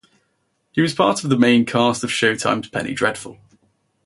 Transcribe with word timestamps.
He 0.71 0.81
was 0.81 0.95
part 0.95 1.23
of 1.23 1.29
the 1.29 1.37
main 1.37 1.63
cast 1.63 2.03
of 2.03 2.09
Showtime's 2.09 2.69
Penny 2.69 2.95
Dreadful. 2.95 3.37